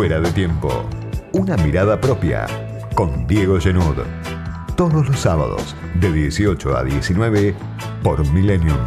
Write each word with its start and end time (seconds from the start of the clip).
Fuera 0.00 0.18
de 0.18 0.32
tiempo. 0.32 0.88
Una 1.32 1.58
mirada 1.58 2.00
propia 2.00 2.46
con 2.94 3.26
Diego 3.26 3.60
Genud. 3.60 3.98
Todos 4.74 5.06
los 5.06 5.20
sábados 5.20 5.76
de 5.96 6.10
18 6.10 6.74
a 6.74 6.84
19 6.84 7.54
por 8.02 8.26
Millennium. 8.32 8.78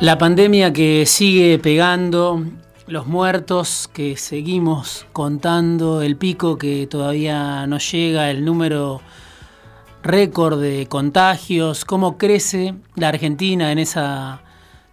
La 0.00 0.16
pandemia 0.18 0.72
que 0.72 1.04
sigue 1.04 1.58
pegando, 1.58 2.44
los 2.86 3.06
muertos 3.06 3.90
que 3.92 4.16
seguimos 4.16 5.06
contando, 5.12 6.02
el 6.02 6.16
pico 6.16 6.56
que 6.56 6.86
todavía 6.86 7.66
no 7.66 7.78
llega, 7.78 8.30
el 8.30 8.44
número 8.44 9.00
récord 10.04 10.60
de 10.60 10.86
contagios, 10.86 11.84
cómo 11.84 12.16
crece 12.16 12.74
la 12.94 13.08
Argentina 13.08 13.72
en 13.72 13.80
esa 13.80 14.40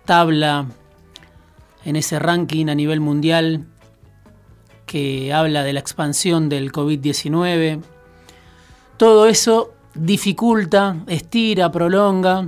tabla, 0.05 0.65
en 1.85 1.95
ese 1.95 2.17
ranking 2.17 2.67
a 2.67 2.75
nivel 2.75 2.99
mundial 2.99 3.67
que 4.87 5.31
habla 5.31 5.63
de 5.63 5.73
la 5.73 5.79
expansión 5.79 6.49
del 6.49 6.71
COVID-19. 6.71 7.79
Todo 8.97 9.27
eso 9.27 9.73
dificulta, 9.93 10.97
estira, 11.07 11.71
prolonga 11.71 12.47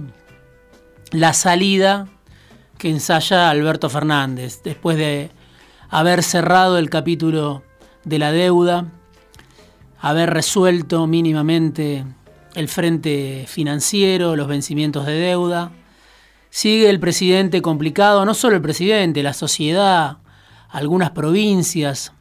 la 1.12 1.34
salida 1.34 2.08
que 2.80 2.90
ensaya 2.90 3.50
Alberto 3.50 3.90
Fernández, 3.90 4.62
después 4.64 4.98
de 4.98 5.30
haber 5.96 6.24
cerrado 6.24 6.78
el 6.78 6.90
capítulo 6.90 7.64
de 8.04 8.20
la 8.20 8.34
deuda, 8.34 8.92
haber 10.02 10.30
resuelto 10.30 11.08
mínimamente 11.08 12.04
el 12.54 12.68
frente 12.68 13.46
financiero, 13.48 14.36
los 14.36 14.50
vencimientos 14.50 15.06
de 15.06 15.14
deuda. 15.14 15.72
Sigue 16.50 16.90
el 16.90 17.00
presidente 17.00 17.62
complicado, 17.62 18.26
no 18.26 18.34
solo 18.34 18.58
el 18.58 18.62
presidente, 18.62 19.24
la 19.24 19.32
sociedad, 19.32 20.18
algunas 20.70 21.12
provincias 21.12 22.12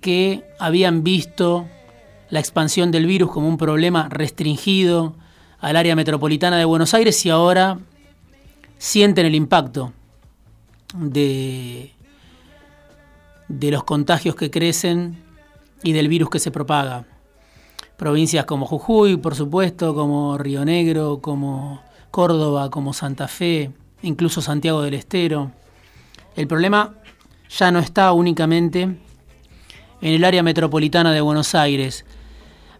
que 0.00 0.42
habían 0.58 1.04
visto 1.04 1.68
la 2.30 2.40
expansión 2.40 2.90
del 2.90 3.04
virus 3.04 3.30
como 3.30 3.46
un 3.46 3.58
problema 3.58 4.08
restringido 4.08 5.14
al 5.60 5.76
área 5.76 5.94
metropolitana 5.94 6.56
de 6.56 6.64
Buenos 6.64 6.94
Aires 6.94 7.26
y 7.26 7.28
ahora 7.28 7.78
sienten 8.78 9.26
el 9.26 9.34
impacto 9.34 9.92
de, 10.94 11.93
de 13.48 13.70
los 13.70 13.84
contagios 13.84 14.34
que 14.36 14.50
crecen 14.50 15.22
y 15.82 15.92
del 15.92 16.08
virus 16.08 16.30
que 16.30 16.38
se 16.38 16.50
propaga. 16.50 17.04
Provincias 17.96 18.44
como 18.44 18.66
Jujuy, 18.66 19.16
por 19.16 19.34
supuesto, 19.34 19.94
como 19.94 20.36
Río 20.38 20.64
Negro, 20.64 21.20
como 21.20 21.82
Córdoba, 22.10 22.70
como 22.70 22.92
Santa 22.92 23.28
Fe, 23.28 23.70
incluso 24.02 24.40
Santiago 24.40 24.82
del 24.82 24.94
Estero. 24.94 25.52
El 26.36 26.48
problema 26.48 26.94
ya 27.48 27.70
no 27.70 27.78
está 27.78 28.12
únicamente 28.12 28.82
en 28.82 28.98
el 30.00 30.24
área 30.24 30.42
metropolitana 30.42 31.12
de 31.12 31.20
Buenos 31.20 31.54
Aires. 31.54 32.04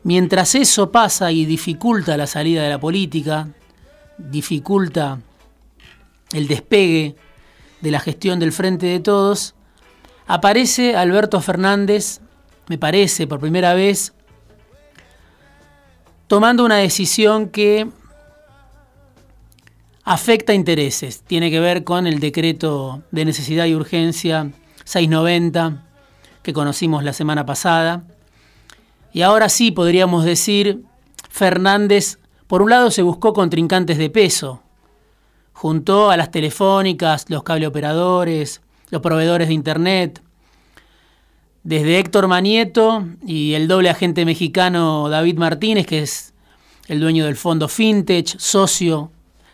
Mientras 0.03 0.55
eso 0.55 0.91
pasa 0.91 1.33
y 1.33 1.45
dificulta 1.47 2.17
la 2.17 2.27
salida 2.27 2.63
de 2.63 2.71
la 2.71 2.81
política, 2.81 3.49
dificulta 4.19 5.21
el 6.33 6.47
despegue 6.47 7.17
de 7.81 7.91
la 7.91 8.01
gestión 8.01 8.39
del 8.39 8.53
Frente 8.53 8.87
de 8.87 9.01
Todos, 9.01 9.55
aparece 10.27 10.97
Alberto 10.97 11.41
Fernández, 11.41 12.21
me 12.69 12.79
parece, 12.79 13.27
por 13.27 13.41
primera 13.41 13.75
vez, 13.75 14.15
tomando 16.27 16.65
una 16.65 16.77
decisión 16.77 17.49
que 17.49 17.89
afecta 20.05 20.55
intereses. 20.55 21.23
Tiene 21.23 21.51
que 21.51 21.61
ver 21.61 21.85
con 21.85 22.07
el 22.07 22.21
decreto 22.21 23.03
de 23.11 23.25
necesidad 23.25 23.67
y 23.67 23.75
urgencia 23.75 24.51
690 24.85 25.85
que 26.43 26.53
conocimos 26.53 27.05
la 27.05 27.13
semana 27.13 27.47
pasada. 27.47 28.05
Y 29.13 29.23
ahora 29.23 29.49
sí 29.49 29.71
podríamos 29.71 30.25
decir, 30.25 30.85
Fernández, 31.31 32.19
por 32.47 32.63
un 32.63 32.71
lado 32.71 32.91
se 32.91 33.03
buscó 33.03 33.33
contrincantes 33.33 33.97
de 33.97 34.11
peso, 34.11 34.63
juntó 35.53 36.11
a 36.11 36.17
las 36.17 36.31
telefónicas, 36.31 37.27
los 37.29 37.43
cableoperadores, 37.43 38.61
los 38.91 39.01
proveedores 39.01 39.49
de 39.49 39.55
Internet, 39.55 40.23
desde 41.63 41.99
Héctor 41.99 42.29
Manieto 42.29 43.07
y 43.27 43.55
el 43.55 43.69
doble 43.69 43.89
agente 43.89 44.25
mexicano 44.25 45.09
David 45.09 45.39
Martínez, 45.39 45.87
que 45.87 46.03
es 46.03 46.35
el 46.89 47.01
dueño 47.01 47.25
del 47.25 47.37
fondo 47.37 47.69
Fintech, 47.69 48.39
socio 48.39 49.11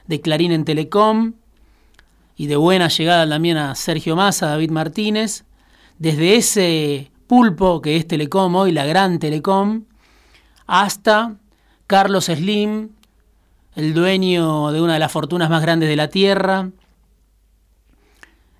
de 0.07 0.21
Clarín 0.21 0.51
en 0.53 0.65
Telecom, 0.65 1.35
y 2.37 2.47
de 2.47 2.57
buena 2.57 2.89
llegada 2.89 3.29
también 3.29 3.59
a 3.59 3.75
Sergio 3.75 4.17
Massa, 4.17 4.47
David 4.47 4.71
Martínez, 4.71 5.45
desde 5.99 6.37
ese 6.37 7.11
pulpo 7.27 7.81
que 7.81 7.97
es 7.97 8.09
Telecom 8.09 8.55
hoy, 8.57 8.73
la 8.73 8.87
gran 8.87 9.19
Telecom, 9.19 9.85
hasta 10.67 11.37
Carlos 11.87 12.25
Slim, 12.25 12.91
el 13.77 13.95
dueño 13.95 14.73
de 14.73 14.81
una 14.81 14.95
de 14.95 14.99
las 14.99 15.12
fortunas 15.12 15.49
más 15.49 15.62
grandes 15.62 15.89
de 15.89 15.97
la 15.97 16.09
Tierra, 16.09 16.71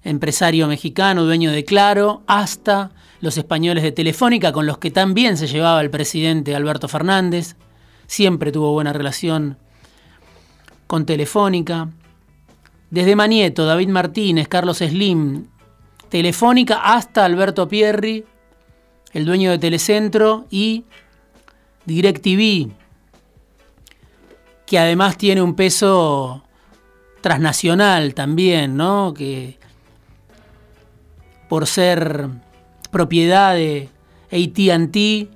empresario 0.03 0.67
mexicano, 0.67 1.25
dueño 1.25 1.53
de 1.53 1.65
Claro, 1.65 2.23
hasta 2.27 2.91
los 3.21 3.37
españoles 3.37 3.83
de 3.83 3.93
Telefónica, 3.93 4.53
con 4.53 4.67
los 4.67 4.79
que 4.79 4.91
también 4.91 5.37
se 5.37 5.47
llevaba 5.47 5.81
el 5.81 5.91
presidente 5.91 6.55
Alberto 6.55 6.89
Fernández, 6.89 7.57
siempre 8.07 8.51
tuvo 8.51 8.73
buena 8.73 8.93
relación 8.93 9.59
con 10.87 11.07
Telefónica, 11.07 11.91
desde 12.91 13.15
Manieto, 13.15 13.67
David 13.67 13.89
Martínez, 13.89 14.49
Carlos 14.49 14.79
Slim, 14.79 15.47
Telefónica, 16.09 16.81
hasta 16.83 17.25
Alberto 17.25 17.69
Pierri, 17.69 18.25
el 19.13 19.25
dueño 19.25 19.53
de 19.53 19.59
Telecentro, 19.59 20.47
y 20.51 20.85
DirecTV, 21.85 22.73
que 24.67 24.79
además 24.79 25.17
tiene 25.17 25.43
un 25.43 25.55
peso 25.55 26.43
transnacional 27.21 28.15
también, 28.15 28.77
¿no? 28.77 29.15
Que 29.15 29.60
por 31.51 31.67
ser 31.67 32.29
propiedad 32.93 33.55
de 33.57 33.89
ATT, 34.31 35.35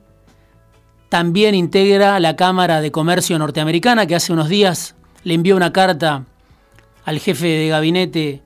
también 1.08 1.56
integra 1.56 2.20
la 2.20 2.36
Cámara 2.36 2.80
de 2.80 2.92
Comercio 2.92 3.36
norteamericana, 3.36 4.06
que 4.06 4.14
hace 4.14 4.32
unos 4.32 4.48
días 4.48 4.94
le 5.24 5.34
envió 5.34 5.56
una 5.56 5.72
carta 5.72 6.24
al 7.04 7.18
jefe 7.18 7.48
de 7.48 7.68
gabinete 7.68 8.42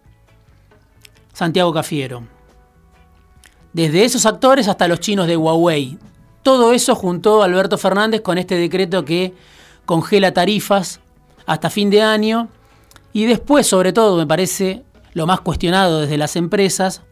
Santiago 1.35 1.75
Cafiero. 1.75 2.23
Desde 3.75 4.07
esos 4.07 4.25
actores 4.25 4.67
hasta 4.67 4.89
los 4.89 5.01
chinos 5.01 5.27
de 5.27 5.37
Huawei. 5.37 5.99
Todo 6.43 6.73
eso 6.73 6.95
juntó 6.95 7.43
Alberto 7.43 7.77
Fernández 7.77 8.23
con 8.23 8.39
este 8.39 8.55
decreto 8.55 9.05
que 9.05 9.35
congela 9.85 10.33
tarifas 10.33 11.01
hasta 11.45 11.69
fin 11.69 11.91
de 11.91 12.01
año 12.01 12.49
y 13.13 13.27
después, 13.27 13.67
sobre 13.67 13.93
todo, 13.93 14.17
me 14.17 14.27
parece 14.27 14.85
lo 15.13 15.27
más 15.27 15.43
cuestionado 15.43 16.01
desde 16.01 16.17
las 16.17 16.35
empresas, 16.35 17.03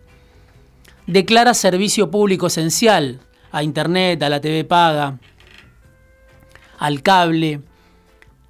declara 1.07 1.55
servicio 1.55 2.11
público 2.11 2.49
esencial 2.49 3.21
a 3.53 3.63
Internet, 3.63 4.23
a 4.23 4.29
la 4.29 4.41
TV 4.41 4.65
paga, 4.65 5.19
al 6.79 7.03
cable, 7.03 7.61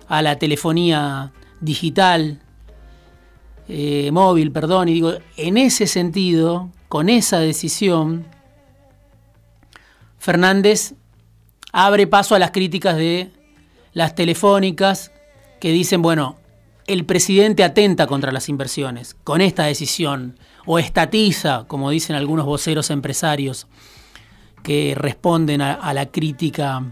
a 0.09 0.23
la 0.23 0.39
telefonía 0.39 1.33
digital, 1.61 2.41
eh, 3.69 4.11
móvil, 4.13 4.53
perdón, 4.53 4.89
y 4.89 4.95
digo, 4.95 5.13
en 5.37 5.57
ese 5.57 5.87
sentido, 5.87 6.71
con 6.89 7.09
esa 7.09 7.41
decisión, 7.41 8.27
Fernández 10.19 10.95
abre 11.73 12.07
paso 12.07 12.35
a 12.35 12.39
las 12.39 12.53
críticas 12.53 12.97
de 12.97 13.31
las 13.93 14.15
telefónicas 14.15 15.13
que 15.61 15.73
dicen, 15.73 16.03
bueno, 16.03 16.37
el 16.87 17.05
presidente 17.05 17.65
atenta 17.65 18.07
contra 18.07 18.33
las 18.33 18.49
inversiones 18.49 19.17
con 19.25 19.41
esta 19.41 19.65
decisión, 19.65 20.39
o 20.67 20.79
estatiza, 20.79 21.65
como 21.69 21.91
dicen 21.91 22.17
algunos 22.17 22.45
voceros 22.45 22.91
empresarios 22.91 23.67
que 24.63 24.95
responden 24.97 25.63
a, 25.63 25.95
la 25.95 26.07
crítica 26.07 26.83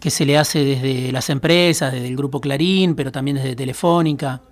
que 0.00 0.10
se 0.10 0.26
le 0.26 0.36
hace 0.36 0.64
desde 0.64 1.12
las 1.12 1.30
empresas, 1.30 1.92
desde 1.92 2.08
el 2.08 2.16
grupo 2.16 2.40
Clarín, 2.40 2.96
pero 2.96 3.12
también 3.12 3.36
desde 3.36 3.54
Telefónica, 3.54 4.42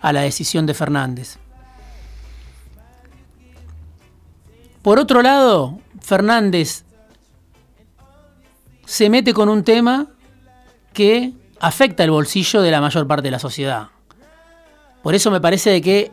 a 0.00 0.12
la 0.12 0.22
decisión 0.22 0.64
de 0.64 0.74
Fernández. 0.74 1.38
Por 4.80 4.98
otro 4.98 5.20
lado, 5.20 5.78
Fernández 6.00 6.84
se 8.86 9.10
mete 9.10 9.34
con 9.34 9.48
un 9.48 9.64
tema 9.64 10.06
que 10.92 11.34
afecta 11.60 12.04
el 12.04 12.10
bolsillo 12.10 12.62
de 12.62 12.70
la 12.70 12.80
mayor 12.80 13.06
parte 13.06 13.24
de 13.24 13.30
la 13.32 13.38
sociedad. 13.38 13.88
Por 15.02 15.14
eso 15.14 15.30
me 15.30 15.40
parece 15.40 15.80
que 15.80 16.10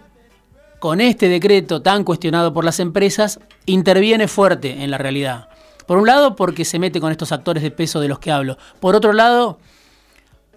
con 0.84 1.00
este 1.00 1.30
decreto 1.30 1.81
tan 1.81 2.04
cuestionado 2.04 2.54
por 2.54 2.66
las 2.66 2.81
empresas, 2.81 3.40
interviene 3.66 4.28
fuerte 4.28 4.84
en 4.84 4.92
la 4.92 4.98
realidad. 4.98 5.48
Por 5.88 5.98
un 5.98 6.06
lado, 6.06 6.36
porque 6.36 6.66
se 6.66 6.78
mete 6.78 7.00
con 7.00 7.10
estos 7.10 7.31
actores 7.31 7.63
de 7.63 7.72
peso 7.72 8.01
de 8.01 8.10
los 8.10 8.19
que 8.19 8.34
hablo. 8.34 8.57
Por 8.81 8.94
otro 8.94 9.13
lado, 9.13 9.60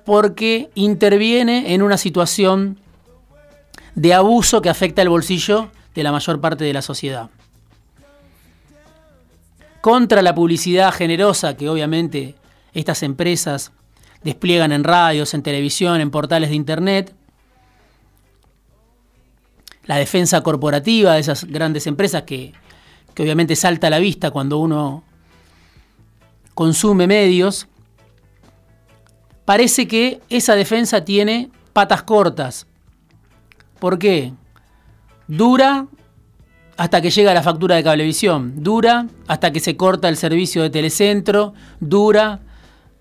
porque 0.05 0.69
interviene 0.75 1.75
en 1.75 1.81
una 1.81 1.97
situación 1.97 2.81
de 3.95 4.15
abuso 4.15 4.61
que 4.63 4.69
afecta 4.69 5.01
el 5.01 5.11
bolsillo 5.11 5.71
de 5.95 6.03
la 6.03 6.11
mayor 6.11 6.41
parte 6.41 6.65
de 6.65 6.73
la 6.73 6.83
sociedad. 6.83 7.31
Contra 9.81 10.23
la 10.23 10.35
publicidad 10.35 10.93
generosa 10.93 11.57
que 11.57 11.69
obviamente 11.69 12.35
estas 12.75 13.05
empresas 13.05 13.71
despliegan 14.27 14.73
en 14.73 14.85
radios, 14.85 15.33
en 15.35 15.43
televisión, 15.43 16.01
en 16.01 16.11
portales 16.11 16.51
de 16.51 16.57
Internet, 16.57 17.15
la 19.85 19.97
defensa 19.97 20.43
corporativa 20.43 21.15
de 21.15 21.21
esas 21.21 21.45
grandes 21.45 21.87
empresas 21.87 22.25
que, 22.25 22.53
que 23.15 23.23
obviamente 23.23 23.55
salta 23.55 23.87
a 23.87 23.91
la 23.91 24.01
vista 24.01 24.33
cuando 24.33 24.59
uno 24.59 25.05
consume 26.55 27.07
medios, 27.07 27.69
parece 29.45 29.87
que 29.87 30.21
esa 30.29 30.57
defensa 30.57 31.05
tiene 31.05 31.51
patas 31.73 32.03
cortas. 32.03 32.67
¿Por 33.79 33.99
qué? 33.99 34.33
Dura 35.29 35.87
hasta 36.77 37.01
que 37.01 37.11
llega 37.11 37.33
la 37.33 37.43
factura 37.43 37.77
de 37.77 37.85
cablevisión, 37.85 38.63
dura 38.63 39.07
hasta 39.29 39.53
que 39.53 39.61
se 39.61 39.77
corta 39.77 40.09
el 40.09 40.17
servicio 40.17 40.63
de 40.63 40.71
telecentro, 40.71 41.55
dura 41.79 42.41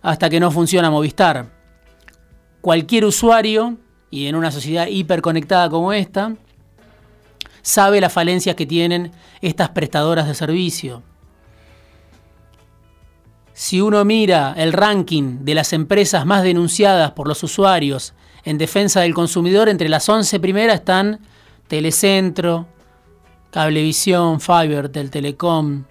hasta 0.06 0.30
que 0.30 0.40
no 0.40 0.52
funciona 0.52 0.92
Movistar. 0.92 1.48
Cualquier 2.62 3.06
usuario, 3.06 3.78
y 4.12 4.28
en 4.28 4.36
una 4.36 4.52
sociedad 4.52 4.86
hiperconectada 4.86 5.68
como 5.68 5.94
esta, 5.94 6.36
sabe 7.64 8.00
las 8.00 8.14
falencias 8.14 8.56
que 8.56 8.68
tienen 8.68 9.12
estas 9.42 9.70
prestadoras 9.70 10.28
de 10.28 10.36
servicio. 10.36 11.02
Si 13.54 13.82
uno 13.82 14.06
mira 14.06 14.54
el 14.56 14.74
ranking 14.74 15.40
de 15.44 15.56
las 15.56 15.74
empresas 15.74 16.24
más 16.24 16.44
denunciadas 16.44 17.12
por 17.14 17.28
los 17.28 17.42
usuarios 17.42 18.14
en 18.44 18.60
defensa 18.60 19.02
del 19.02 19.16
consumidor, 19.16 19.70
entre 19.70 19.90
las 19.90 20.08
11 20.08 20.40
primeras 20.40 20.82
están 20.82 21.20
Telecentro, 21.68 22.68
Cablevisión, 23.50 24.40
Fiverr, 24.40 24.90
Telecom, 24.90 25.86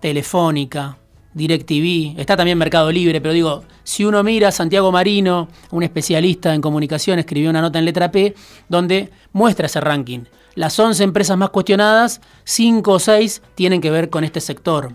Telefónica, 0.00 0.96
DirecTV, 1.34 2.18
está 2.20 2.36
también 2.36 2.58
Mercado 2.58 2.90
Libre, 2.90 3.20
pero 3.20 3.32
digo, 3.32 3.64
si 3.84 4.04
uno 4.04 4.22
mira, 4.22 4.50
Santiago 4.50 4.90
Marino, 4.90 5.48
un 5.70 5.82
especialista 5.82 6.54
en 6.54 6.60
comunicación, 6.60 7.18
escribió 7.18 7.50
una 7.50 7.60
nota 7.60 7.78
en 7.78 7.84
letra 7.84 8.10
P 8.10 8.34
donde 8.68 9.10
muestra 9.32 9.66
ese 9.66 9.80
ranking. 9.80 10.20
Las 10.54 10.78
11 10.78 11.04
empresas 11.04 11.38
más 11.38 11.50
cuestionadas, 11.50 12.20
5 12.44 12.92
o 12.92 12.98
6 12.98 13.42
tienen 13.54 13.80
que 13.80 13.90
ver 13.90 14.10
con 14.10 14.24
este 14.24 14.40
sector. 14.40 14.94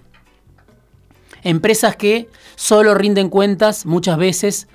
Empresas 1.44 1.96
que 1.96 2.30
solo 2.56 2.94
rinden 2.96 3.30
cuentas 3.30 3.86
muchas 3.86 4.18
veces 4.18 4.68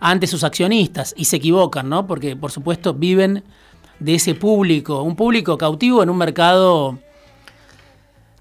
ante 0.00 0.26
sus 0.26 0.44
accionistas 0.44 1.14
y 1.16 1.24
se 1.24 1.36
equivocan, 1.36 1.88
¿no? 1.88 2.06
Porque 2.06 2.36
por 2.36 2.50
supuesto 2.50 2.92
viven 2.92 3.44
de 4.00 4.16
ese 4.16 4.34
público, 4.34 5.02
un 5.02 5.16
público 5.16 5.56
cautivo 5.56 6.02
en 6.02 6.10
un 6.10 6.18
mercado 6.18 6.98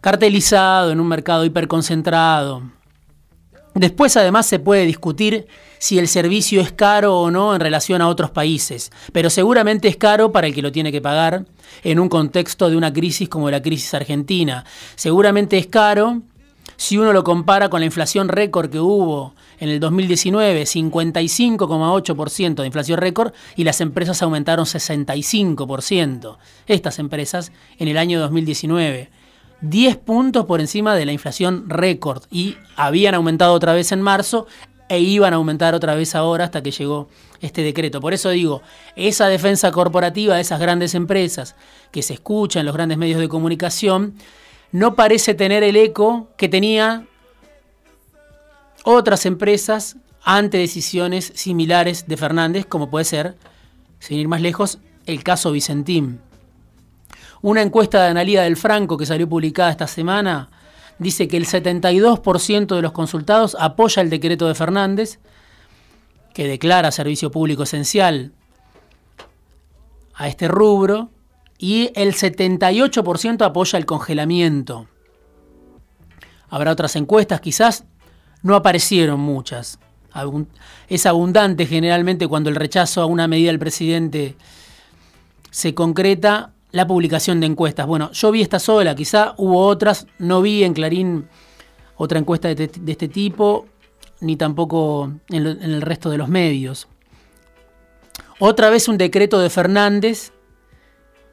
cartelizado, 0.06 0.92
en 0.92 1.00
un 1.00 1.07
mercado 1.07 1.46
hiperconcentrado. 1.46 2.62
Después 3.74 4.16
además 4.16 4.46
se 4.46 4.60
puede 4.60 4.86
discutir 4.86 5.48
si 5.80 5.98
el 5.98 6.07
servicio 6.07 6.62
es 6.62 6.72
caro 6.72 7.19
o 7.22 7.31
no 7.31 7.56
en 7.56 7.60
relación 7.60 8.04
a 8.04 8.07
otros 8.07 8.30
países, 8.30 8.92
pero 9.13 9.31
seguramente 9.31 9.88
es 9.88 9.98
caro 9.98 10.31
para 10.31 10.46
el 10.46 10.54
que 10.54 10.62
lo 10.62 10.72
tiene 10.72 10.92
que 10.92 11.02
pagar 11.02 11.48
en 11.84 12.00
un 12.00 12.07
contexto 12.07 12.69
de 12.69 12.78
una 12.78 12.94
crisis 12.94 13.28
como 13.28 13.50
la 13.50 13.63
crisis 13.63 13.96
argentina. 13.96 14.63
Seguramente 14.96 15.57
es 15.57 15.66
caro 15.66 16.22
si 16.78 17.00
uno 17.00 17.12
lo 17.12 17.24
compara 17.24 17.69
con 17.69 17.80
la 17.80 17.88
inflación 17.88 18.30
récord 18.30 18.69
que 18.69 18.80
hubo 18.80 19.34
en 19.60 19.69
el 19.69 19.80
2019, 19.80 20.66
55,8% 20.66 22.56
de 22.62 22.68
inflación 22.68 23.00
récord 23.00 23.34
y 23.56 23.63
las 23.63 23.81
empresas 23.81 24.22
aumentaron 24.22 24.66
65%. 24.66 26.38
Estas 26.68 27.00
empresas 27.00 27.51
en 27.80 27.88
el 27.88 27.98
año 27.98 28.19
2019. 28.19 29.14
10 29.69 29.97
puntos 29.97 30.45
por 30.45 30.62
encima 30.62 30.95
de 30.95 31.06
la 31.06 31.12
inflación 31.12 31.69
récord 31.69 32.23
y 32.31 32.57
habían 32.75 33.15
aumentado 33.15 33.53
otra 33.53 33.73
vez 33.73 33.91
en 33.91 34.01
marzo 34.01 34.47
e 34.88 35.00
iban 35.00 35.33
a 35.33 35.38
aumentar 35.38 35.73
otra 35.73 35.95
vez 35.95 36.13
ahora 36.15 36.45
hasta 36.45 36.62
que 36.62 36.71
llegó 36.71 37.09
este 37.41 37.63
decreto. 37.63 38.00
Por 38.00 38.13
eso 38.13 38.29
digo, 38.29 38.62
esa 38.95 39.27
defensa 39.27 39.71
corporativa 39.71 40.35
de 40.35 40.41
esas 40.41 40.59
grandes 40.59 40.94
empresas 40.94 41.56
que 41.91 42.03
se 42.03 42.13
escucha 42.13 42.59
en 42.59 42.65
los 42.65 42.75
grandes 42.75 42.97
medios 42.97 43.19
de 43.19 43.27
comunicación 43.27 44.15
no 44.71 44.95
parece 44.95 45.33
tener 45.33 45.63
el 45.63 45.75
eco 45.75 46.29
que 46.38 46.50
tenía 46.50 47.06
otras 48.83 49.25
empresas 49.25 49.97
ante 50.23 50.57
decisiones 50.57 51.31
similares 51.35 52.07
de 52.07 52.17
Fernández, 52.17 52.65
como 52.65 52.89
puede 52.89 53.06
ser, 53.06 53.35
sin 54.00 54.19
ir 54.19 54.27
más 54.27 54.41
lejos, 54.41 54.79
el 55.06 55.23
caso 55.23 55.51
Vicentín. 55.51 56.19
Una 57.45 57.62
encuesta 57.62 58.01
de 58.01 58.09
Analía 58.09 58.42
del 58.42 58.57
Franco 58.57 58.97
que 58.97 59.06
salió 59.06 59.30
publicada 59.30 59.69
esta 59.69 59.86
semana 59.86 60.50
dice 60.97 61.27
que 61.27 61.38
el 61.38 61.45
72% 61.45 62.75
de 62.75 62.81
los 62.81 62.92
consultados 62.92 63.56
apoya 63.59 64.01
el 64.01 64.09
decreto 64.09 64.47
de 64.47 64.56
Fernández, 64.56 65.19
que 66.33 66.47
declara 66.47 66.89
servicio 66.89 67.30
público 67.30 67.62
esencial 67.62 68.31
a 70.15 70.27
este 70.27 70.47
rubro, 70.47 71.12
y 71.59 71.92
el 71.94 72.15
78% 72.15 73.45
apoya 73.45 73.77
el 73.77 73.86
congelamiento. 73.86 74.88
Habrá 76.50 76.71
otras 76.71 76.95
encuestas, 76.95 77.41
quizás 77.41 77.83
no 78.41 78.56
aparecieron 78.56 79.19
muchas. 79.19 79.77
Es 80.88 81.06
abundante 81.06 81.68
generalmente 81.68 82.27
cuando 82.27 82.50
el 82.50 82.56
rechazo 82.56 83.03
a 83.03 83.06
una 83.06 83.27
medida 83.27 83.51
del 83.51 83.59
presidente 83.59 84.36
se 85.51 85.75
concreta 85.75 86.55
la 86.75 86.86
publicación 86.86 87.39
de 87.39 87.48
encuestas. 87.48 87.88
Bueno, 87.88 88.12
yo 88.12 88.31
vi 88.31 88.42
esta 88.42 88.60
sola, 88.60 88.95
quizá 88.95 89.33
hubo 89.38 89.66
otras, 89.66 90.07
no 90.19 90.42
vi 90.42 90.66
en 90.66 90.74
Clarín 90.74 91.30
otra 91.95 92.19
encuesta 92.19 92.54
de, 92.54 92.69
este 92.88 93.07
tipo, 93.07 93.66
ni 94.19 94.36
tampoco 94.36 95.10
en, 95.30 95.48
en 95.48 95.72
el 95.72 95.81
resto 95.81 96.10
de 96.10 96.18
los 96.18 96.27
medios. 96.27 96.89
Otra 98.39 98.69
vez 98.69 98.89
un 98.89 98.98
decreto 98.98 99.39
de 99.39 99.50
Fernández 99.50 100.33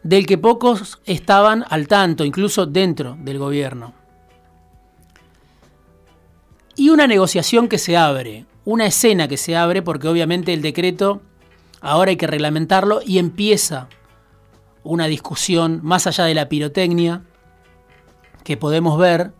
del 0.04 0.26
que 0.26 0.38
pocos 0.38 1.00
estaban 1.06 1.64
al 1.68 1.88
tanto, 1.88 2.24
incluso 2.24 2.64
dentro 2.64 3.16
del 3.18 3.38
gobierno. 3.38 3.94
Y 6.76 6.90
una 6.90 7.08
negociación 7.08 7.66
que 7.66 7.78
se 7.78 7.96
abre, 7.96 8.46
una 8.64 8.86
escena 8.86 9.26
que 9.26 9.36
se 9.36 9.56
abre 9.56 9.82
porque 9.82 10.06
obviamente 10.06 10.52
el 10.52 10.62
decreto 10.62 11.20
ahora 11.80 12.10
hay 12.10 12.16
que 12.16 12.28
reglamentarlo 12.28 13.00
y 13.04 13.18
empieza 13.18 13.88
una 14.84 15.06
discusión 15.06 15.80
más 15.82 16.06
allá 16.06 16.24
de 16.24 16.34
la 16.34 16.48
pirotecnia 16.48 17.22
que 18.44 18.56
podemos 18.56 18.98
ver, 18.98 19.32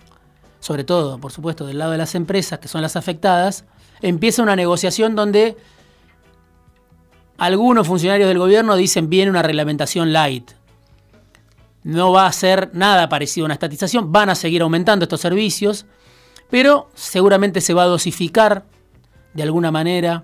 sobre 0.61 0.85
todo, 0.85 1.19
por 1.19 1.33
supuesto, 1.33 1.67
del 1.67 1.79
lado 1.79 1.93
de 1.93 1.99
las 1.99 2.15
empresas 2.15 2.59
que 2.59 2.69
son 2.69 2.83
las 2.83 2.97
afectadas, 2.97 3.65
empieza 4.01 4.43
una 4.43 4.57
negociación 4.57 5.15
donde 5.15 5.57
algunos 7.39 7.87
funcionarios 7.87 8.29
del 8.29 8.39
gobierno 8.39 8.77
dicen 8.77 9.09
viene 9.09 9.31
una 9.31 9.43
reglamentación 9.43 10.13
light. 10.13 10.53
No 11.83 12.13
va 12.13 12.27
a 12.27 12.33
ser 12.33 12.71
nada 12.73 13.09
parecido 13.09 13.45
a 13.45 13.47
una 13.47 13.55
estatización, 13.55 14.13
van 14.13 14.31
a 14.31 14.37
seguir 14.37 14.63
aumentando 14.63 15.05
estos 15.05 15.21
servicios, 15.21 15.87
pero 16.51 16.91
seguramente 16.95 17.61
se 17.61 17.75
va 17.75 17.83
a 17.83 17.87
dosificar 17.87 18.65
de 19.35 19.43
alguna 19.43 19.73
manera 19.73 20.23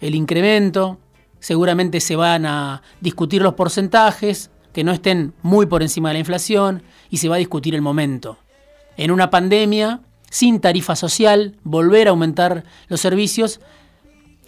el 0.00 0.14
incremento, 0.14 0.98
seguramente 1.40 2.00
se 2.00 2.16
van 2.16 2.46
a 2.46 2.82
discutir 3.00 3.42
los 3.42 3.54
porcentajes 3.54 4.50
que 4.72 4.84
no 4.84 4.92
estén 4.92 5.34
muy 5.42 5.66
por 5.66 5.82
encima 5.82 6.10
de 6.10 6.14
la 6.14 6.20
inflación 6.20 6.82
y 7.10 7.16
se 7.16 7.28
va 7.28 7.34
a 7.34 7.38
discutir 7.38 7.74
el 7.74 7.82
momento. 7.82 8.38
En 8.96 9.10
una 9.10 9.30
pandemia, 9.30 10.00
sin 10.30 10.60
tarifa 10.60 10.94
social, 10.94 11.56
volver 11.64 12.06
a 12.06 12.10
aumentar 12.10 12.64
los 12.88 13.00
servicios, 13.00 13.60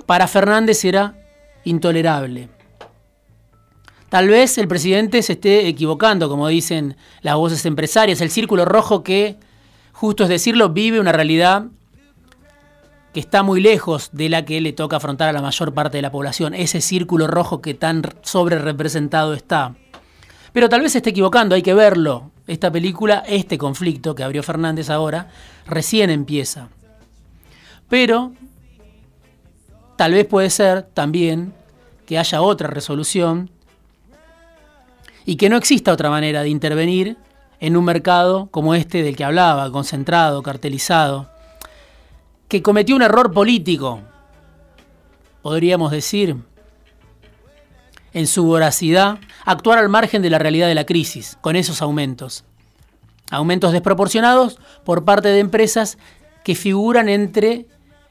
para 0.07 0.29
Fernández 0.29 0.85
era 0.85 1.17
intolerable. 1.65 2.49
Tal 4.09 4.29
vez 4.29 4.59
el 4.59 4.69
presidente 4.69 5.23
se 5.23 5.33
esté 5.33 5.67
equivocando, 5.67 6.29
como 6.29 6.47
dicen 6.49 6.97
las 7.23 7.37
voces 7.37 7.65
empresarias, 7.65 8.21
el 8.21 8.31
círculo 8.31 8.65
rojo 8.67 9.03
que, 9.03 9.39
justo 9.93 10.25
es 10.25 10.29
decirlo, 10.29 10.69
vive 10.69 11.01
una 11.01 11.13
realidad 11.13 11.67
que 13.13 13.21
está 13.21 13.43
muy 13.43 13.61
lejos 13.61 14.11
de 14.13 14.29
la 14.29 14.45
que 14.45 14.61
le 14.61 14.73
toca 14.73 14.97
afrontar 14.97 15.29
a 15.29 15.33
la 15.33 15.43
mayor 15.43 15.75
parte 15.75 15.99
de 15.99 16.03
la 16.03 16.11
población, 16.11 16.55
ese 16.55 16.81
círculo 16.81 17.27
rojo 17.27 17.61
que 17.61 17.75
tan 17.75 18.03
sobre 18.23 18.59
representado 18.59 19.35
está. 19.35 19.75
Pero 20.53 20.69
tal 20.69 20.83
vez 20.83 20.93
se 20.93 20.99
esté 20.99 21.11
equivocando, 21.11 21.55
hay 21.55 21.63
que 21.63 21.75
verlo. 21.75 22.31
Esta 22.47 22.71
película, 22.71 23.23
este 23.27 23.59
conflicto 23.59 24.15
que 24.15 24.25
abrió 24.25 24.43
Fernández 24.43 24.91
ahora, 24.91 25.31
recién 25.67 26.11
empieza. 26.11 26.69
Pero 27.89 28.33
tal 29.97 30.13
vez 30.13 30.27
puede 30.27 30.51
ser 30.51 30.83
también 30.83 31.53
que 32.07 32.19
haya 32.19 32.43
otra 32.43 32.69
resolución 32.69 33.51
y 35.25 35.37
que 35.37 35.49
no 35.49 35.57
exista 35.57 35.93
otra 35.93 36.11
manera 36.11 36.43
de 36.43 36.49
intervenir 36.49 37.17
en 37.61 37.77
un 37.77 37.85
mercado 37.85 38.49
como 38.51 38.75
este 38.75 39.03
del 39.03 39.17
que 39.17 39.25
hablaba, 39.25 39.71
concentrado, 39.71 40.43
cartelizado, 40.43 41.32
que 42.53 42.61
cometió 42.61 42.95
un 42.95 43.01
error 43.01 43.33
político, 43.33 44.03
podríamos 45.41 45.91
decir, 45.91 46.37
en 48.13 48.27
su 48.27 48.45
voracidad, 48.45 49.21
actuar 49.47 49.79
al 49.79 49.89
margen 49.89 50.21
de 50.21 50.29
la 50.29 50.39
realidad 50.39 50.69
de 50.69 50.75
la 50.75 50.85
crisis, 50.85 51.39
con 51.41 51.57
esos 51.57 51.81
aumentos. 51.81 52.45
Aumentos 53.31 53.73
desproporcionados 53.73 54.59
por 54.85 55.07
parte 55.07 55.29
de 55.29 55.39
empresas 55.39 55.97
que 56.45 56.55
figuran 56.55 57.09
entre 57.09 57.69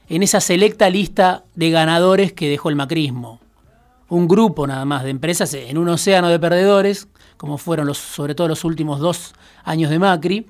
en 0.08 0.24
esa 0.24 0.40
selecta 0.40 0.90
lista 0.90 1.44
de 1.54 1.70
ganadores 1.70 2.32
que 2.32 2.50
dejó 2.50 2.68
el 2.68 2.74
macrismo. 2.74 3.38
Un 4.08 4.26
grupo 4.26 4.66
nada 4.66 4.84
más 4.84 5.04
de 5.04 5.10
empresas 5.10 5.54
en 5.54 5.78
un 5.78 5.88
océano 5.88 6.30
de 6.30 6.40
perdedores, 6.40 7.06
como 7.36 7.58
fueron 7.58 7.86
los, 7.86 7.98
sobre 7.98 8.34
todo 8.34 8.48
los 8.48 8.64
últimos 8.64 8.98
dos 8.98 9.34
años 9.62 9.88
de 9.88 10.00
Macri, 10.00 10.46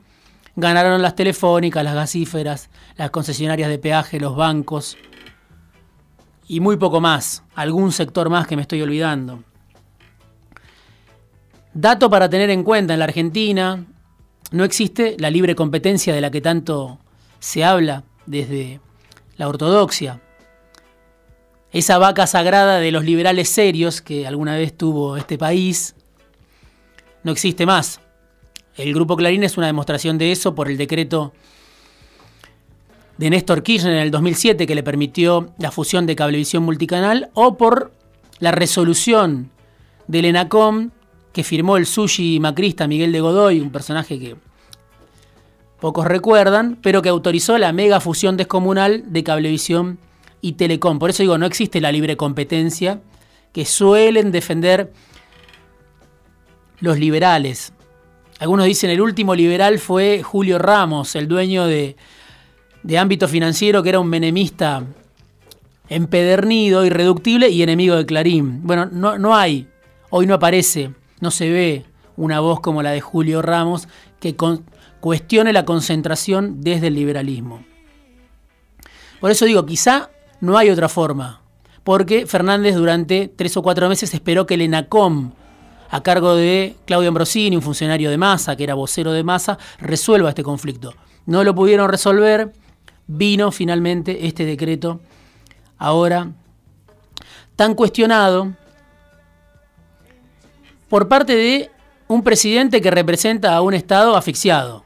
ganaron 0.56 1.02
las 1.02 1.14
telefónicas, 1.14 1.84
las 1.84 1.94
gasíferas, 1.94 2.70
las 2.96 3.10
concesionarias 3.10 3.68
de 3.68 3.78
peaje, 3.78 4.20
los 4.20 4.36
bancos 4.36 4.96
y 6.46 6.60
muy 6.60 6.76
poco 6.76 7.00
más, 7.00 7.42
algún 7.54 7.92
sector 7.92 8.28
más 8.28 8.46
que 8.46 8.56
me 8.56 8.62
estoy 8.62 8.82
olvidando. 8.82 9.42
Dato 11.74 12.10
para 12.10 12.28
tener 12.28 12.50
en 12.50 12.64
cuenta, 12.64 12.92
en 12.92 12.98
la 12.98 13.06
Argentina 13.06 13.86
no 14.50 14.64
existe 14.64 15.16
la 15.18 15.30
libre 15.30 15.54
competencia 15.54 16.14
de 16.14 16.20
la 16.20 16.30
que 16.30 16.42
tanto 16.42 16.98
se 17.38 17.64
habla 17.64 18.04
desde 18.26 18.80
la 19.38 19.48
ortodoxia. 19.48 20.20
Esa 21.72 21.96
vaca 21.96 22.26
sagrada 22.26 22.78
de 22.78 22.92
los 22.92 23.04
liberales 23.04 23.48
serios 23.48 24.02
que 24.02 24.26
alguna 24.26 24.56
vez 24.56 24.76
tuvo 24.76 25.16
este 25.16 25.38
país 25.38 25.96
no 27.24 27.32
existe 27.32 27.64
más. 27.64 28.01
El 28.76 28.94
Grupo 28.94 29.16
Clarín 29.16 29.42
es 29.42 29.56
una 29.56 29.66
demostración 29.66 30.16
de 30.18 30.32
eso 30.32 30.54
por 30.54 30.68
el 30.68 30.78
decreto 30.78 31.32
de 33.18 33.28
Néstor 33.28 33.62
Kirchner 33.62 33.92
en 33.92 33.98
el 34.00 34.10
2007 34.10 34.66
que 34.66 34.74
le 34.74 34.82
permitió 34.82 35.50
la 35.58 35.70
fusión 35.70 36.06
de 36.06 36.16
Cablevisión 36.16 36.62
Multicanal 36.62 37.30
o 37.34 37.56
por 37.56 37.92
la 38.38 38.50
resolución 38.50 39.50
del 40.08 40.24
ENACOM 40.24 40.90
que 41.32 41.44
firmó 41.44 41.76
el 41.76 41.86
sushi 41.86 42.40
macrista 42.40 42.86
Miguel 42.86 43.12
de 43.12 43.20
Godoy, 43.20 43.60
un 43.60 43.70
personaje 43.70 44.18
que 44.18 44.36
pocos 45.80 46.06
recuerdan, 46.06 46.78
pero 46.80 47.02
que 47.02 47.08
autorizó 47.08 47.58
la 47.58 47.72
mega 47.72 48.00
fusión 48.00 48.36
descomunal 48.36 49.12
de 49.12 49.24
Cablevisión 49.24 49.98
y 50.40 50.52
Telecom. 50.52 50.98
Por 50.98 51.10
eso 51.10 51.22
digo, 51.22 51.38
no 51.38 51.46
existe 51.46 51.80
la 51.80 51.92
libre 51.92 52.16
competencia 52.16 53.00
que 53.52 53.64
suelen 53.64 54.32
defender 54.32 54.92
los 56.80 56.98
liberales. 56.98 57.72
Algunos 58.38 58.66
dicen 58.66 58.90
el 58.90 59.00
último 59.00 59.34
liberal 59.34 59.78
fue 59.78 60.22
Julio 60.22 60.58
Ramos, 60.58 61.14
el 61.14 61.28
dueño 61.28 61.66
de, 61.66 61.96
de 62.82 62.98
ámbito 62.98 63.28
financiero, 63.28 63.82
que 63.82 63.90
era 63.90 64.00
un 64.00 64.08
menemista 64.08 64.84
empedernido, 65.88 66.84
irreductible 66.84 67.48
y 67.50 67.62
enemigo 67.62 67.96
de 67.96 68.06
Clarín. 68.06 68.60
Bueno, 68.66 68.86
no, 68.90 69.18
no 69.18 69.36
hay, 69.36 69.68
hoy 70.10 70.26
no 70.26 70.34
aparece, 70.34 70.92
no 71.20 71.30
se 71.30 71.50
ve 71.50 71.84
una 72.16 72.40
voz 72.40 72.60
como 72.60 72.82
la 72.82 72.90
de 72.90 73.00
Julio 73.00 73.42
Ramos 73.42 73.88
que, 74.20 74.36
cuestione 75.00 75.52
la 75.52 75.64
concentración 75.64 76.60
desde 76.60 76.86
el 76.86 76.94
liberalismo. 76.94 77.64
Por 79.20 79.32
eso 79.32 79.44
digo, 79.44 79.66
quizá 79.66 80.10
no 80.40 80.56
hay 80.56 80.70
otra 80.70 80.88
forma, 80.88 81.42
porque 81.82 82.26
Fernández 82.26 82.76
durante 82.76 83.26
tres 83.26 83.56
o 83.56 83.62
cuatro 83.62 83.88
meses 83.88 84.14
esperó 84.14 84.46
que 84.46 84.54
el 84.54 84.62
ENACOM, 84.62 85.32
a 85.92 86.02
cargo 86.02 86.34
de 86.34 86.74
Claudio 86.86 87.08
Ambrosini, 87.08 87.54
un 87.54 87.62
funcionario 87.62 88.10
de 88.10 88.16
Massa, 88.16 88.56
que 88.56 88.64
era 88.64 88.72
vocero 88.72 89.12
de 89.12 89.22
Massa, 89.22 89.58
resuelva 89.78 90.30
este 90.30 90.42
conflicto. 90.42 90.94
No 91.26 91.44
lo 91.44 91.54
pudieron 91.54 91.90
resolver, 91.90 92.50
vino 93.06 93.52
finalmente 93.52 94.26
este 94.26 94.46
decreto 94.46 95.00
ahora 95.76 96.32
tan 97.56 97.74
cuestionado 97.74 98.54
por 100.88 101.08
parte 101.08 101.36
de 101.36 101.70
un 102.08 102.22
presidente 102.22 102.80
que 102.80 102.90
representa 102.90 103.54
a 103.54 103.60
un 103.60 103.74
Estado 103.74 104.16
asfixiado 104.16 104.84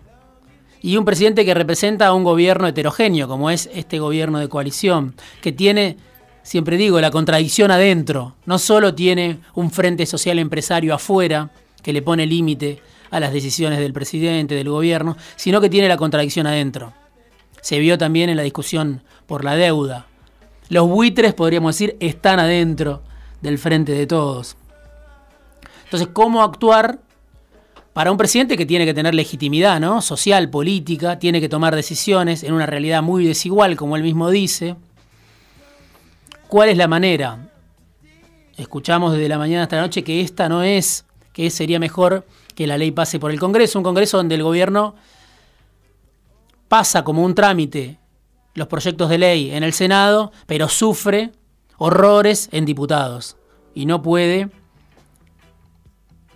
y 0.83 0.97
un 0.97 1.05
presidente 1.05 1.45
que 1.45 1.55
representa 1.55 2.09
a 2.09 2.15
un 2.15 2.25
gobierno 2.25 2.67
heterogéneo, 2.67 3.29
como 3.29 3.49
es 3.49 3.71
este 3.73 4.01
gobierno 4.01 4.41
de 4.41 4.49
coalición, 4.49 5.15
que 5.41 5.53
tiene, 5.53 5.99
siempre 6.47 6.76
digo, 6.76 7.00
la 7.00 7.11
contradicción 7.11 7.73
adentro. 7.73 8.37
No 8.47 8.59
solo 8.61 8.95
tiene 8.95 9.41
un 9.55 9.73
frente 9.73 10.07
social 10.07 10.38
empresario 10.38 10.95
afuera, 10.95 11.50
que 11.83 11.93
le 11.93 12.03
pone 12.03 12.25
límite 12.25 12.81
a 13.11 13.19
las 13.19 13.33
decisiones 13.33 13.81
del 13.81 13.93
presidente, 13.93 14.55
del 14.55 14.71
gobierno, 14.71 15.17
sino 15.35 15.61
que 15.61 15.69
tiene 15.69 15.88
la 15.88 15.97
contradicción 15.97 16.47
adentro. 16.47 16.93
Se 17.61 17.81
vio 17.81 17.99
también 17.99 18.31
en 18.31 18.37
la 18.37 18.45
discusión 18.45 19.03
por 19.26 19.45
la 19.45 19.57
deuda. 19.57 20.07
Los 20.69 20.88
buitres, 20.88 21.35
podríamos 21.35 21.75
decir, 21.75 21.97
están 21.99 22.38
adentro 22.38 23.03
del 23.41 23.59
frente 23.59 23.91
de 23.93 24.07
todos. 24.07 24.57
Entonces, 25.85 26.09
¿cómo 26.12 26.45
actuar 26.45 27.00
para 27.93 28.12
un 28.12 28.17
presidente 28.17 28.57
que 28.57 28.67
tiene 28.67 28.85
que 28.85 28.95
tener 28.95 29.15
legitimidad, 29.15 29.81
¿no? 29.81 30.00
Social, 30.00 30.49
política, 30.49 31.19
tiene 31.19 31.41
que 31.41 31.49
tomar 31.49 31.75
decisiones 31.75 32.45
en 32.45 32.53
una 32.53 32.67
realidad 32.67 33.03
muy 33.03 33.26
desigual, 33.26 33.75
como 33.75 33.97
él 33.97 34.05
mismo 34.05 34.31
dice. 34.31 34.76
¿Cuál 36.49 36.69
es 36.69 36.76
la 36.76 36.87
manera? 36.87 37.49
Escuchamos 38.57 39.12
desde 39.12 39.29
la 39.29 39.38
mañana 39.38 39.65
hasta 39.65 39.76
la 39.76 39.83
noche 39.83 40.05
que 40.05 40.21
esta 40.21 40.49
no 40.49 40.62
es, 40.62 41.05
que 41.33 41.50
sería 41.50 41.81
mejor 41.81 42.25
que 42.55 42.67
la 42.67 42.79
ley 42.79 42.93
pase 42.93 43.19
por 43.19 43.33
el 43.33 43.41
Congreso, 43.41 43.79
un 43.79 43.85
Congreso 43.85 44.17
donde 44.17 44.37
el 44.37 44.43
gobierno 44.45 44.95
pasa 46.69 47.03
como 47.05 47.25
un 47.25 47.35
trámite 47.35 47.99
los 48.55 48.69
proyectos 48.69 49.11
de 49.11 49.19
ley 49.19 49.50
en 49.50 49.62
el 49.62 49.73
Senado, 49.73 50.33
pero 50.47 50.69
sufre 50.69 51.33
horrores 51.79 52.49
en 52.53 52.65
diputados 52.65 53.37
y 53.75 53.85
no 53.85 54.00
puede 54.00 54.49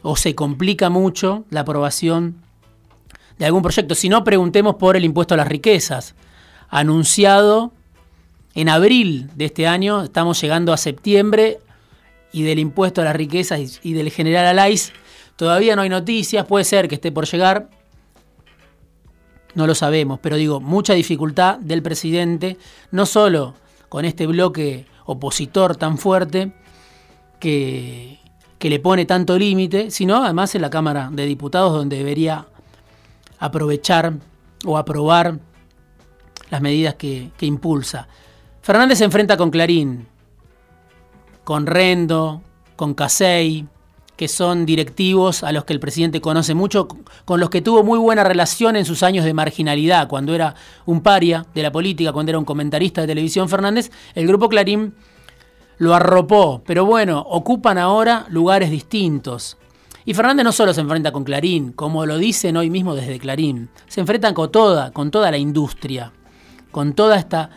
o 0.03 0.17
se 0.17 0.35
complica 0.35 0.91
mucho 0.91 1.45
la 1.51 1.61
aprobación 1.61 2.43
de 3.39 3.47
algún 3.47 3.63
proyecto. 3.63 3.95
Si 3.95 4.09
no, 4.09 4.25
preguntemos 4.25 4.75
por 4.75 4.97
el 4.97 5.05
impuesto 5.05 5.35
a 5.35 5.37
las 5.37 5.49
riquezas, 5.49 6.15
anunciado 6.69 7.73
en 8.55 8.69
abril 8.69 9.31
de 9.35 9.47
este 9.47 9.67
año, 9.67 10.03
estamos 10.03 10.41
llegando 10.41 10.73
a 10.73 10.77
septiembre, 10.77 11.59
y 12.33 12.43
del 12.43 12.59
impuesto 12.61 13.01
a 13.01 13.05
las 13.05 13.17
riquezas 13.17 13.81
y 13.83 13.93
del 13.93 14.11
general 14.11 14.47
Alais, 14.47 14.93
todavía 15.37 15.75
no 15.75 15.83
hay 15.83 15.89
noticias, 15.89 16.47
puede 16.47 16.65
ser 16.65 16.87
que 16.87 16.95
esté 16.95 17.11
por 17.11 17.27
llegar, 17.27 17.69
no 19.55 19.67
lo 19.67 19.75
sabemos, 19.75 20.21
pero 20.21 20.37
digo, 20.37 20.61
mucha 20.61 20.95
dificultad 20.95 21.59
del 21.59 21.83
presidente, 21.83 22.57
no 22.93 23.05
solo 23.05 23.55
con 23.89 24.05
este 24.05 24.27
bloque 24.27 24.87
opositor 25.07 25.77
tan 25.77 25.99
fuerte, 25.99 26.53
que, 27.41 28.21
que 28.61 28.71
le 28.71 28.79
pone 28.79 29.07
tanto 29.07 29.39
límite, 29.39 29.91
sino 29.91 30.23
además 30.23 30.55
en 30.55 30.63
la 30.63 30.71
Cámara 30.71 31.09
de 31.11 31.27
Diputados 31.27 31.73
donde 31.73 31.97
debería 31.97 32.47
aprovechar 33.39 34.13
o 34.67 34.77
aprobar 34.77 35.39
las 36.51 36.61
medidas 36.61 36.95
que, 36.95 37.31
impulsa. 37.41 38.07
Fernández 38.63 38.99
se 38.99 39.05
enfrenta 39.05 39.37
con 39.37 39.51
Clarín, 39.51 40.07
con 41.45 41.67
Rendo, 41.67 42.43
con 42.77 42.95
Casey, 42.95 43.67
que 44.17 44.29
son 44.29 44.67
directivos 44.67 45.43
a 45.43 45.51
los 45.51 45.65
que 45.65 45.73
el 45.73 45.81
presidente 45.81 46.21
conoce 46.21 46.55
mucho, 46.55 46.87
con 47.25 47.41
los 47.41 47.49
que 47.49 47.63
tuvo 47.63 47.83
muy 47.83 47.99
buena 47.99 48.23
relación 48.23 48.77
en 48.77 48.85
sus 48.85 49.03
años 49.03 49.25
de 49.25 49.33
marginalidad, 49.33 50.09
cuando 50.09 50.35
era 50.35 50.55
un 50.85 51.01
paria 51.01 51.47
de 51.55 51.63
la 51.63 51.73
política, 51.73 52.13
cuando 52.13 52.31
era 52.31 52.39
un 52.39 52.45
comentarista 52.45 53.01
de 53.01 53.07
televisión 53.07 53.49
Fernández, 53.49 53.91
el 54.15 54.27
grupo 54.27 54.51
Clarín 54.51 54.95
lo 55.79 55.95
arropó, 55.95 56.63
pero 56.67 56.85
bueno, 56.85 57.25
ocupan 57.31 57.79
ahora 57.79 58.27
lugares 58.29 58.71
distintos. 58.71 59.57
Y 60.05 60.13
Fernández 60.13 60.45
no 60.45 60.53
solo 60.53 60.75
se 60.75 60.83
enfrenta 60.83 61.13
con 61.13 61.25
Clarín, 61.25 61.73
como 61.73 62.05
lo 62.05 62.19
dicen 62.19 62.59
hoy 62.59 62.69
mismo 62.69 62.95
desde 62.95 63.19
Clarín, 63.19 63.71
se 63.89 64.03
enfrentan 64.03 64.35
con 64.35 64.53
toda, 64.53 64.91
con 64.91 65.11
toda 65.11 65.31
la 65.31 65.39
industria, 65.39 66.13
con 66.71 66.93
toda 66.93 67.17
esta 67.17 67.49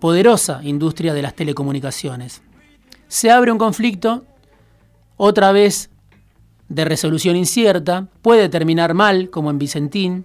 poderosa 0.00 0.60
industria 0.64 1.14
de 1.14 1.22
las 1.22 1.34
telecomunicaciones. 1.34 2.42
Se 3.06 3.30
abre 3.30 3.52
un 3.52 3.58
conflicto, 3.58 4.24
otra 5.16 5.52
vez 5.52 5.90
de 6.68 6.84
resolución 6.84 7.36
incierta, 7.36 8.08
puede 8.22 8.48
terminar 8.48 8.94
mal, 8.94 9.28
como 9.28 9.50
en 9.50 9.58
Vicentín, 9.58 10.24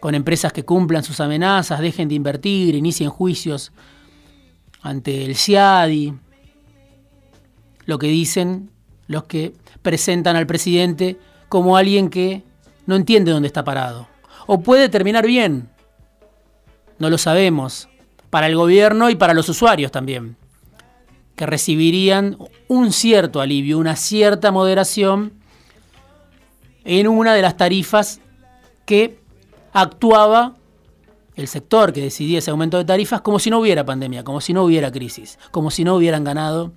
con 0.00 0.14
empresas 0.14 0.52
que 0.52 0.64
cumplan 0.64 1.04
sus 1.04 1.20
amenazas, 1.20 1.80
dejen 1.80 2.08
de 2.08 2.14
invertir, 2.14 2.74
inicien 2.74 3.10
juicios 3.10 3.72
ante 4.80 5.26
el 5.26 5.36
CIADI, 5.36 6.14
lo 7.84 7.98
que 7.98 8.06
dicen 8.06 8.70
los 9.06 9.24
que 9.24 9.52
presentan 9.82 10.36
al 10.36 10.46
presidente 10.46 11.18
como 11.48 11.76
alguien 11.76 12.08
que 12.08 12.44
no 12.86 12.96
entiende 12.96 13.32
dónde 13.32 13.48
está 13.48 13.62
parado. 13.64 14.08
O 14.46 14.62
puede 14.62 14.88
terminar 14.88 15.26
bien, 15.26 15.68
no 16.98 17.10
lo 17.10 17.18
sabemos, 17.18 17.89
para 18.30 18.46
el 18.46 18.56
gobierno 18.56 19.10
y 19.10 19.16
para 19.16 19.34
los 19.34 19.48
usuarios 19.48 19.92
también. 19.92 20.36
que 21.36 21.46
recibirían 21.46 22.36
un 22.68 22.92
cierto 22.92 23.40
alivio, 23.40 23.78
una 23.78 23.96
cierta 23.96 24.52
moderación 24.52 25.32
en 26.84 27.08
una 27.08 27.32
de 27.34 27.40
las 27.40 27.56
tarifas 27.56 28.20
que 28.84 29.18
actuaba 29.72 30.56
el 31.36 31.48
sector 31.48 31.94
que 31.94 32.02
decidía 32.02 32.40
ese 32.40 32.50
aumento 32.50 32.76
de 32.76 32.84
tarifas 32.84 33.22
como 33.22 33.38
si 33.38 33.48
no 33.48 33.58
hubiera 33.58 33.86
pandemia, 33.86 34.22
como 34.22 34.42
si 34.42 34.52
no 34.52 34.64
hubiera 34.64 34.92
crisis, 34.92 35.38
como 35.50 35.70
si 35.70 35.82
no 35.82 35.94
hubieran 35.94 36.24
ganado 36.24 36.72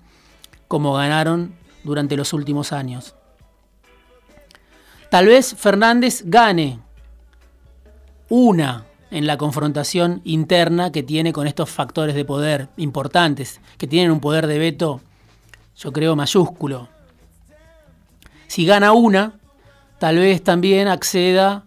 como 0.69 0.93
ganaron 0.93 1.53
durante 1.83 2.15
los 2.15 2.33
últimos 2.33 2.71
años. 2.71 3.15
Tal 5.09 5.27
vez 5.27 5.53
Fernández 5.55 6.23
gane 6.25 6.79
una 8.29 8.85
en 9.13 9.27
la 9.27 9.37
confrontación 9.37 10.21
interna 10.23 10.91
que 10.91 11.03
tiene 11.03 11.33
con 11.33 11.45
estos 11.45 11.69
factores 11.69 12.15
de 12.15 12.25
poder 12.25 12.69
importantes, 12.77 13.61
que 13.77 13.85
tienen 13.85 14.11
un 14.11 14.19
poder 14.19 14.47
de 14.47 14.57
veto, 14.57 15.01
yo 15.77 15.93
creo, 15.93 16.15
mayúsculo. 16.15 16.89
Si 18.47 18.65
gana 18.65 18.91
una, 18.91 19.33
tal 19.99 20.17
vez 20.17 20.43
también 20.43 20.87
acceda 20.87 21.63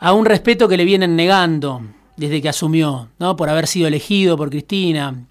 a 0.00 0.12
un 0.12 0.26
respeto 0.26 0.68
que 0.68 0.76
le 0.76 0.84
vienen 0.84 1.14
negando 1.14 1.82
desde 2.16 2.42
que 2.42 2.48
asumió, 2.48 3.08
¿no? 3.20 3.36
por 3.36 3.48
haber 3.48 3.68
sido 3.68 3.86
elegido 3.86 4.36
por 4.36 4.50
Cristina, 4.50 5.26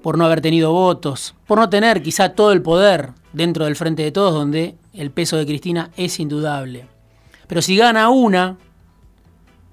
por 0.00 0.16
no 0.16 0.26
haber 0.26 0.40
tenido 0.40 0.70
votos, 0.70 1.34
por 1.48 1.58
no 1.58 1.68
tener 1.68 2.04
quizá 2.04 2.34
todo 2.34 2.52
el 2.52 2.62
poder 2.62 3.10
dentro 3.32 3.64
del 3.64 3.74
Frente 3.74 4.04
de 4.04 4.12
Todos, 4.12 4.32
donde 4.32 4.76
el 4.94 5.10
peso 5.10 5.36
de 5.36 5.46
Cristina 5.46 5.90
es 5.96 6.20
indudable. 6.20 6.86
Pero 7.48 7.62
si 7.62 7.76
gana 7.76 8.10
una, 8.10 8.56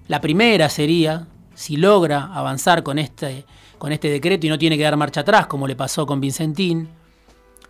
la 0.08 0.22
primera 0.22 0.70
sería, 0.70 1.28
si 1.54 1.78
logra 1.78 2.30
avanzar 2.34 2.84
con 2.84 3.00
este, 3.00 3.46
con 3.78 3.92
este 3.92 4.10
decreto 4.10 4.48
y 4.48 4.50
no 4.50 4.58
tiene 4.58 4.78
que 4.78 4.84
dar 4.84 4.98
marcha 4.98 5.22
atrás, 5.22 5.48
como 5.48 5.68
le 5.68 5.76
pasó 5.76 6.06
con 6.06 6.22
Vincentín, 6.22 6.90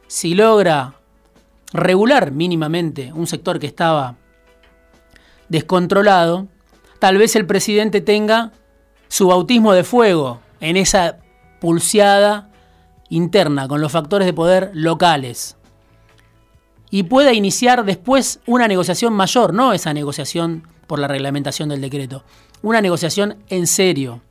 si 0.07 0.35
logra 0.35 0.93
regular 1.73 2.31
mínimamente 2.31 3.11
un 3.13 3.27
sector 3.27 3.59
que 3.59 3.67
estaba 3.67 4.15
descontrolado, 5.49 6.47
tal 6.99 7.17
vez 7.17 7.35
el 7.35 7.45
presidente 7.45 8.01
tenga 8.01 8.51
su 9.07 9.27
bautismo 9.27 9.73
de 9.73 9.83
fuego 9.83 10.39
en 10.59 10.77
esa 10.77 11.17
pulseada 11.59 12.49
interna 13.09 13.67
con 13.67 13.81
los 13.81 13.91
factores 13.91 14.25
de 14.25 14.33
poder 14.33 14.71
locales. 14.73 15.55
Y 16.89 17.03
pueda 17.03 17.33
iniciar 17.33 17.83
después 17.83 18.39
una 18.45 18.67
negociación 18.67 19.13
mayor, 19.13 19.53
no 19.53 19.73
esa 19.73 19.93
negociación 19.93 20.67
por 20.87 20.99
la 20.99 21.07
reglamentación 21.07 21.69
del 21.69 21.81
decreto, 21.81 22.23
una 22.61 22.81
negociación 22.81 23.37
en 23.49 23.67
serio 23.67 24.21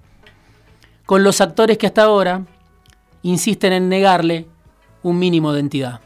con 1.04 1.22
los 1.22 1.40
actores 1.40 1.78
que 1.78 1.86
hasta 1.86 2.02
ahora 2.02 2.42
insisten 3.22 3.72
en 3.72 3.88
negarle 3.88 4.46
un 5.02 5.18
mínimo 5.18 5.52
de 5.52 5.60
entidad. 5.60 6.00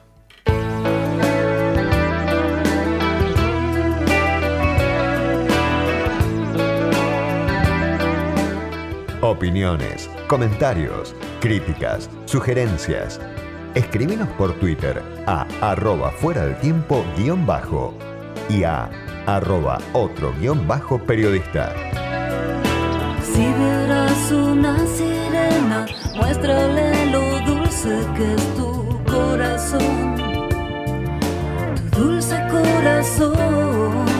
Opiniones, 9.23 10.11
comentarios, 10.28 11.14
críticas, 11.40 12.11
sugerencias. 12.25 13.21
Escríbenos 13.75 14.28
por 14.30 14.59
Twitter 14.59 15.02
a 15.26 15.47
arroba 15.61 16.11
fuera 16.11 16.47
del 16.47 16.59
tiempo 16.59 17.04
guion 17.16 17.47
bajo 17.47 17.95
y 18.49 18.64
a 18.64 18.90
arroba 19.37 19.79
otro 19.93 20.33
guion 20.39 20.67
bajo 20.67 20.99
periodista. 20.99 21.73
Si 23.23 23.45
verás 23.45 24.33
una 24.33 24.77
sirena, 24.87 25.87
muéstrale 26.17 27.07
lo 27.11 27.41
dulce 27.41 28.01
que 28.17 28.35
es 28.35 28.55
tu 28.57 29.01
corazón. 29.05 30.17
Tu 31.93 32.01
dulce 32.01 32.37
corazón. 32.51 34.20